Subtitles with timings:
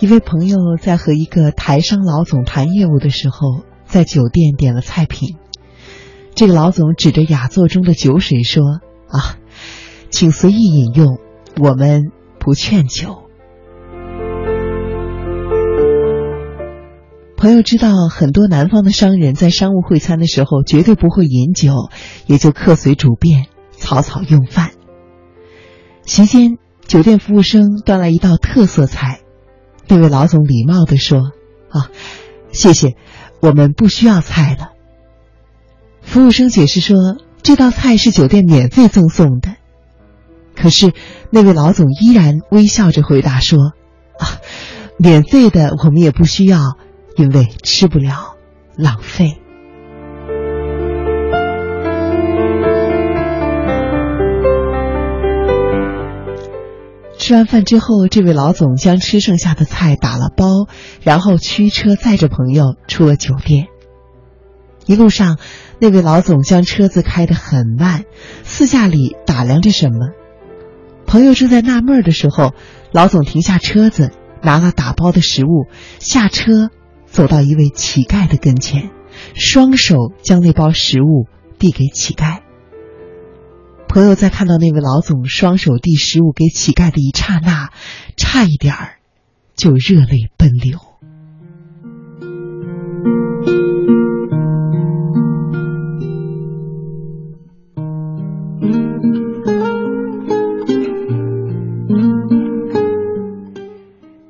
[0.00, 5.36] 一位朋友在和一个台商老总谈业务的时候，在酒店点了菜品。
[6.34, 8.62] 这个老总指着雅座中的酒水说
[9.08, 9.38] ：“啊，
[10.10, 11.18] 请随意饮用，
[11.60, 12.02] 我们
[12.40, 13.22] 不劝酒。”
[17.36, 21.72] 朋友知道，很多南方的商人在商务会餐的时候绝对不会饮酒，
[22.26, 24.72] 也就客随主便，草草用饭。
[26.04, 29.20] 席间，酒店服务生端来一道特色菜，
[29.86, 31.32] 那位老总礼貌地说
[31.70, 31.90] ：“啊，
[32.52, 32.96] 谢谢，
[33.40, 34.70] 我们不需要菜了。”
[36.02, 36.96] 服务生解释说
[37.42, 39.56] ：“这道菜是酒店免费赠送的。”
[40.56, 40.92] 可是
[41.30, 43.72] 那位老总依然微笑着回答说
[44.18, 44.40] ：“啊，
[44.98, 46.58] 免费的我们也不需要，
[47.16, 48.36] 因为吃不了，
[48.76, 49.40] 浪费。”
[57.24, 60.68] 吃完饭之后，这位老总将吃剩下的菜打了包，
[61.02, 63.68] 然后驱车载着朋友出了酒店。
[64.84, 65.38] 一路上，
[65.78, 68.04] 那位老总将车子开得很慢，
[68.42, 70.10] 四下里打量着什么。
[71.06, 72.52] 朋友正在纳闷的时候，
[72.92, 74.10] 老总停下车子，
[74.42, 75.64] 拿了打包的食物，
[76.00, 76.68] 下车，
[77.06, 78.90] 走到一位乞丐的跟前，
[79.34, 81.24] 双手将那包食物
[81.58, 82.40] 递给乞丐。
[83.94, 87.70] 朋友在看到那位老总双手递食物给乞丐的一刹那，
[88.16, 88.96] 差一点儿
[89.54, 90.80] 就热泪奔流。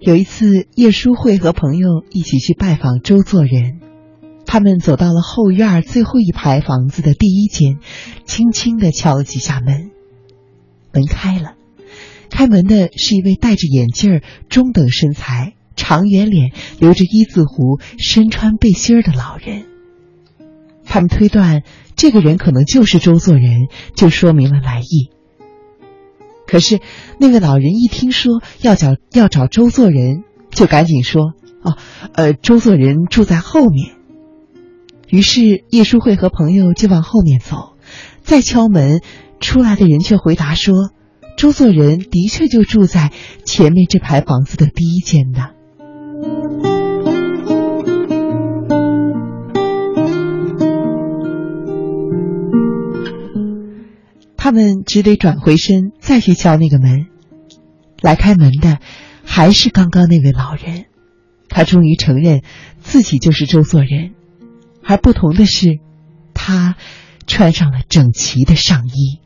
[0.00, 3.81] 有一次，叶淑慧和朋友一起去拜访周作人。
[4.52, 7.78] 他们走到了后院最后一排房子的第一间，
[8.26, 9.90] 轻轻的敲了几下门，
[10.92, 11.54] 门开了。
[12.28, 19.64] 开门的是一位戴着眼镜、中等身材、长圆脸、留着一字胡、身穿背心的老人。
[20.84, 21.62] 他们推断
[21.96, 25.08] 这个人可能就是周作人，就说明了来意。
[26.46, 26.78] 可是
[27.18, 31.32] 那位老人一听说要找要找周作人，就赶紧说
[31.64, 31.78] ：“哦，
[32.12, 33.94] 呃，周作人住在后面。”
[35.12, 37.74] 于是叶淑慧和朋友就往后面走，
[38.22, 39.02] 再敲门，
[39.40, 40.88] 出来的人却回答说
[41.36, 43.12] ：“周作人的确就住在
[43.44, 45.50] 前面这排房子的第一间的。”
[54.38, 57.08] 他们只得转回身再去敲那个门，
[58.00, 58.78] 来开门的
[59.24, 60.86] 还是刚刚那位老人，
[61.50, 62.40] 他终于承认
[62.80, 64.14] 自己就是周作人。
[64.92, 65.80] 而不同的是，
[66.34, 66.76] 他
[67.26, 69.20] 穿上了整齐的上衣。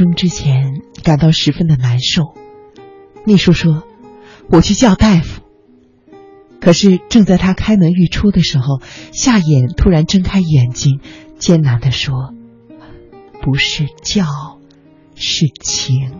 [0.00, 2.34] 中之前，感到十分的难受。
[3.26, 3.82] 秘书说
[4.48, 5.42] ：“我去叫大夫。”
[6.58, 8.80] 可是正在他开门欲出的时候，
[9.12, 11.00] 夏衍突然睁开眼睛，
[11.38, 12.32] 艰难的说
[13.44, 14.24] ：“不是叫，
[15.16, 16.19] 是请。”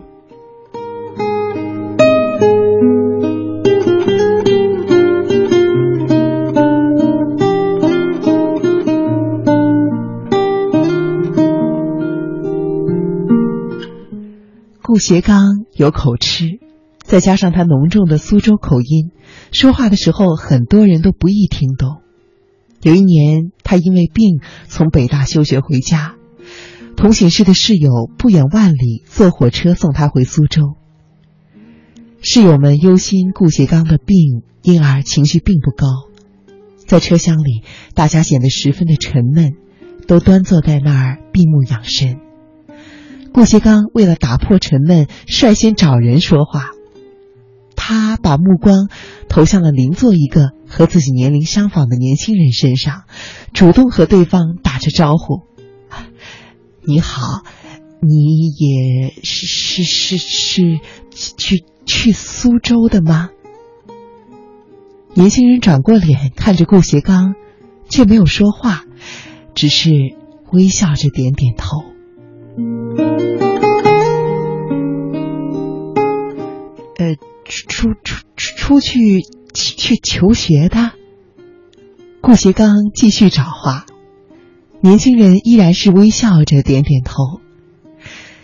[14.91, 16.59] 顾颉刚有口吃，
[17.01, 19.11] 再加上他浓重的苏州口音，
[19.53, 22.01] 说话的时候很多人都不易听懂。
[22.81, 26.15] 有一年，他因为病从北大休学回家，
[26.97, 30.73] 同寝室的室友不远万里坐火车送他回苏州。
[32.21, 35.87] 室友们忧心顾颉刚的病，因而情绪并不高。
[36.85, 37.63] 在车厢里，
[37.95, 39.53] 大家显得十分的沉闷，
[40.05, 42.19] 都端坐在那儿闭目养神。
[43.33, 46.71] 顾颉刚为了打破沉闷，率先找人说话。
[47.75, 48.89] 他把目光
[49.27, 53.03] 投向了邻座一个和自己年龄相仿的年轻人身上，
[53.53, 55.41] 主动和对方打着招呼
[56.85, 57.43] ：“你好，
[58.01, 60.79] 你也是是是是
[61.37, 63.29] 去去苏州的吗？”
[65.15, 67.35] 年轻人转过脸看着顾颉刚，
[67.89, 68.83] 却没有说话，
[69.55, 69.89] 只是
[70.51, 71.90] 微笑着点点头。
[76.97, 77.15] 呃，
[77.45, 79.21] 出出出出去
[79.53, 80.91] 去去求学的？
[82.21, 83.85] 顾颉刚继续找话，
[84.79, 87.41] 年轻人依然是微笑着点点头。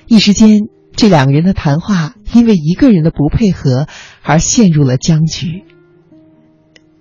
[0.08, 0.62] 一时间，
[0.96, 3.88] 这两个人的谈话因为一个人的不配合
[4.24, 5.64] 而陷入了僵局。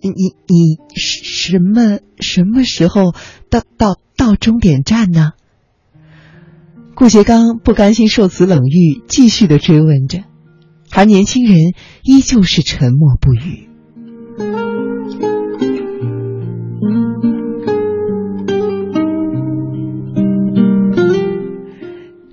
[0.02, 3.14] 你你什么什么时候
[3.48, 5.32] 到到到终点站呢？
[6.98, 10.20] 顾颉刚不甘心受此冷遇，继续的追问着，
[10.90, 13.68] 而年轻人依旧是沉默不语。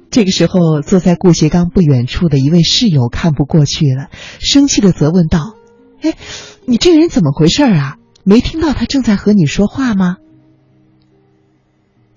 [0.09, 4.07] 这个时候，坐在顾颉刚不远处的一位室友看不过去了，
[4.39, 5.55] 生气的责问道
[6.01, 6.15] ：“哎，
[6.65, 7.97] 你这个人怎么回事啊？
[8.23, 10.15] 没听到他正在和你说话吗？”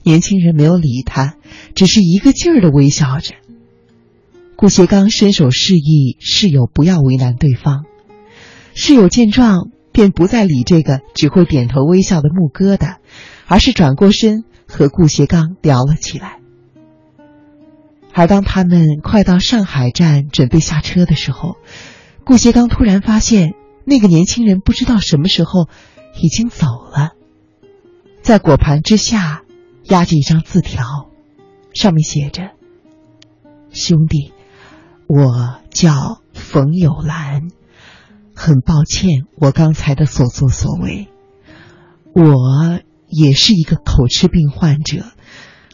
[0.07, 1.35] 年轻人没有理他，
[1.75, 3.35] 只是一个劲儿的微笑着。
[4.55, 7.87] 顾颉刚伸手示意室友不要为难对方，
[8.73, 12.99] 室友见状便不再理这个只会点头微笑的木疙瘩，
[13.49, 16.39] 而是转过身和顾颉刚聊了起来。
[18.13, 21.57] 而当他们快到上海站准备下车的时候，
[22.25, 23.55] 顾颉刚突然发现
[23.85, 25.69] 那个年轻人不知道什么时候
[26.23, 27.11] 已经走了。
[28.23, 29.43] 在果盘之下
[29.89, 31.11] 压着一张字条，
[31.75, 32.51] 上面写着
[33.71, 34.33] ：“兄弟，
[35.07, 37.49] 我叫冯友兰，
[38.35, 41.09] 很抱歉我刚才的所作所为。
[42.15, 45.05] 我也是一个口吃病患者。”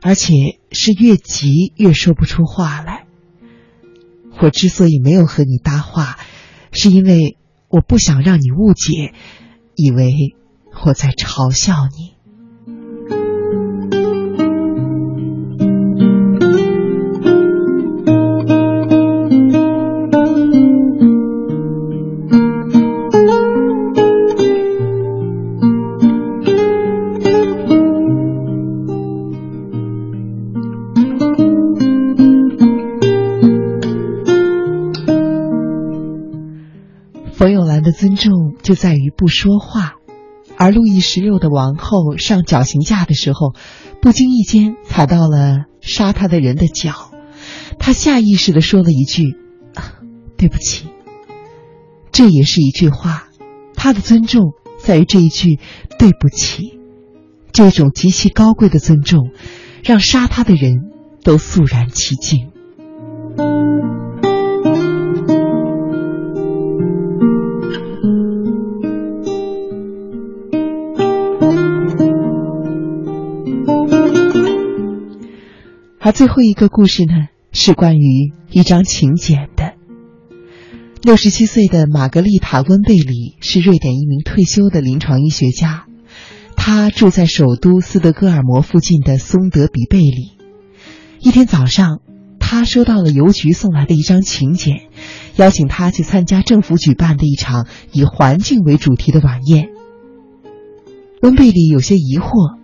[0.04, 3.06] 而且是越急越说不出话来。
[4.40, 6.18] 我之所以没有和你搭话，
[6.72, 7.38] 是因为
[7.68, 9.14] 我不想让你误解，
[9.76, 10.34] 以为
[10.84, 12.16] 我在嘲笑你。
[38.72, 39.96] 就在于不说话，
[40.56, 43.52] 而路易十六的王后上绞刑架的时候，
[44.00, 47.10] 不经意间踩到了杀他的人的脚，
[47.78, 49.36] 他下意识的说了一句
[50.38, 50.86] ：“对不起。”
[52.12, 53.28] 这也是一句话，
[53.74, 55.58] 他的尊重在于这一句
[55.98, 56.78] “对不起”，
[57.52, 59.32] 这种极其高贵的尊重，
[59.84, 60.76] 让杀他的人
[61.22, 62.51] 都肃然起敬。
[76.04, 79.74] 而最后一个故事呢，是关于一张请柬的。
[81.00, 85.86] 六十七岁的玛格丽塔·温贝里是瑞典一名退休的临床医学家，
[86.56, 90.32] 他住在首都斯德哥尔摩附近的松德比贝里。
[91.20, 92.00] 一天早上，
[92.40, 94.80] 他收到了邮局送来的一张请柬，
[95.36, 99.68] 邀请他去参加政府举办的一场以环境为主题的晚宴。
[101.20, 102.60] 温贝里有些疑惑。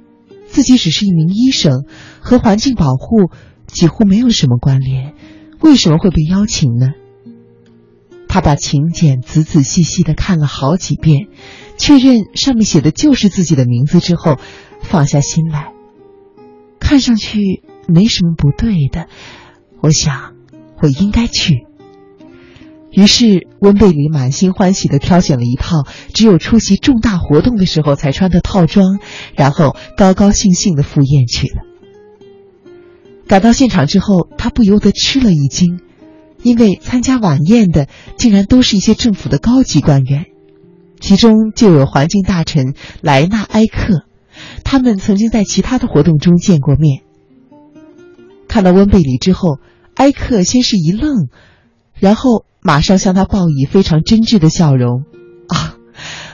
[0.58, 1.84] 自己只是一名医生，
[2.18, 3.30] 和环境保护
[3.68, 5.14] 几乎没有什么关联，
[5.60, 6.88] 为什么会被邀请呢？
[8.26, 11.28] 他把请柬仔仔细细的看了好几遍，
[11.76, 14.36] 确认上面写的就是自己的名字之后，
[14.82, 15.72] 放下心来，
[16.80, 19.06] 看上去没什么不对的，
[19.80, 20.34] 我想
[20.82, 21.67] 我应该去。
[22.90, 28.98] 于是，温贝里满心欢喜的挑选了一套只有出席重大活动的时候才穿的套装，
[29.36, 31.62] 然后高高兴兴的赴宴去了。
[33.26, 35.80] 赶到现场之后，他不由得吃了一惊，
[36.42, 40.24] 因为参加晚宴的竟然都是一些政府的高级官员，
[40.98, 44.02] 其中就有环境大臣莱纳埃克，
[44.64, 47.02] 他们曾经在其他的活动中见过面。
[48.48, 49.58] 看到温贝里之后，
[49.94, 51.28] 埃克先是一愣，
[51.94, 52.46] 然后。
[52.68, 55.04] 马上向他报以非常真挚的笑容，
[55.48, 55.78] 啊，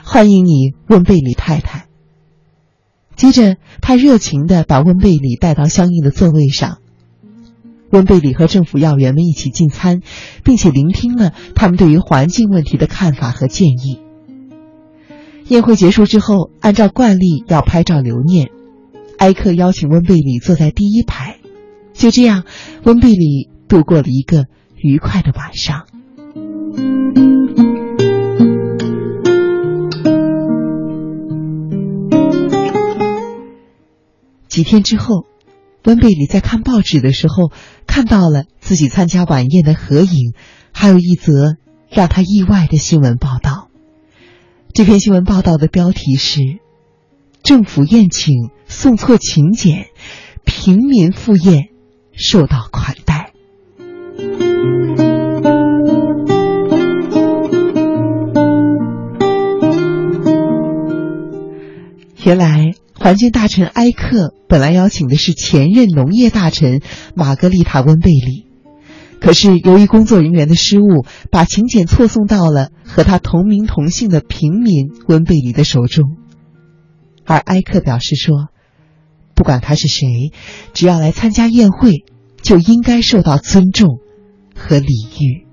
[0.03, 1.87] 欢迎你，温贝里太太。
[3.15, 6.79] 接着，他热情的把温贝里带到相应的座位上。
[7.89, 10.01] 温贝里和政府要员们一起进餐，
[10.43, 14.01] 并且聆听了他们对于环境问题的看法和建议。
[15.47, 18.49] 宴会结束之后，按照惯例要拍照留念。
[19.19, 21.37] 埃克邀请温贝里坐在第一排，
[21.93, 22.43] 就这样，
[22.83, 25.85] 温贝里度过了一个愉快的晚上。
[34.47, 35.25] 几天之后，
[35.83, 37.51] 温贝里在看报纸的时候，
[37.85, 40.33] 看到了自己参加晚宴的合影，
[40.71, 41.57] 还有一则
[41.89, 43.67] 让他意外的新闻报道。
[44.73, 46.39] 这篇新闻报道的标题是
[47.43, 49.87] ：“政府宴请送错请柬，
[50.45, 51.69] 平民赴宴
[52.13, 52.95] 受到款
[62.25, 66.81] 原来，环境大臣埃克本来邀请的是前任农业大臣
[67.15, 68.47] 玛格丽塔·温贝里。
[69.21, 76.17] 可是，由于工作人员的失误，把请柬错送到了和他同名同姓的平民温贝里的手中。
[77.25, 78.49] 而埃克表示说
[79.35, 80.31] ：“不管他是谁，
[80.73, 82.05] 只要来参加宴会，
[82.41, 83.99] 就应该受到尊重
[84.55, 84.87] 和礼
[85.19, 85.45] 遇。”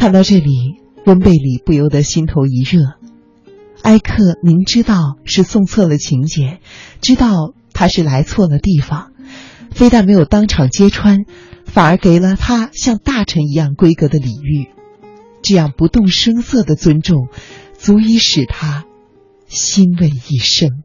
[0.00, 2.94] 看到这里，温贝里不由得心头一热。
[3.82, 6.60] 埃克明知道是送错了请柬，
[7.02, 9.12] 知道他是来错了地方，
[9.70, 11.26] 非但没有当场揭穿，
[11.66, 14.68] 反而给了他像大臣一样规格的礼遇。
[15.42, 17.28] 这样不动声色的尊重，
[17.76, 18.86] 足以使他
[19.48, 20.82] 欣慰一生。